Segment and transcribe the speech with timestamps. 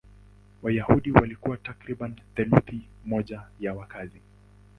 [0.63, 4.21] Wayahudi walikuwa takriban theluthi moja ya wakazi.